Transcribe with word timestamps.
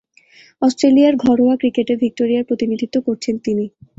অস্ট্রেলিয়ার 0.61 1.15
ঘরোয়া 1.17 1.55
ক্রিকেটে 1.57 1.93
ভিক্টোরিয়ার 1.95 2.47
প্রতিনিধিত্ব 2.49 2.95
করছেন 3.07 3.35
তিনি। 3.45 3.65